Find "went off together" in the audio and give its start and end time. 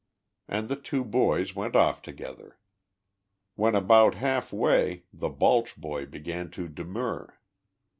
1.53-2.57